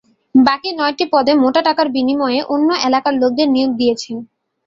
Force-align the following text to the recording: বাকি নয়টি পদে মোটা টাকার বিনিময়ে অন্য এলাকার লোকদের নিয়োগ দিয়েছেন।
বাকি 0.35 0.69
নয়টি 0.73 1.05
পদে 1.13 1.33
মোটা 1.41 1.61
টাকার 1.67 1.87
বিনিময়ে 1.95 2.39
অন্য 2.53 2.69
এলাকার 2.87 3.13
লোকদের 3.21 3.47
নিয়োগ 3.51 3.71
দিয়েছেন। 3.79 4.17